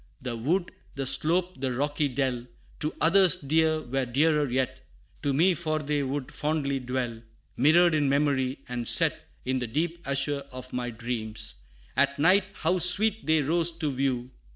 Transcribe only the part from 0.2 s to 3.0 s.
wood, the slope, the rocky dell, To